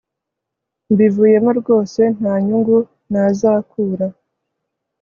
[0.93, 2.77] mbivuyemo rwose ntanyungu
[3.11, 4.07] nazakura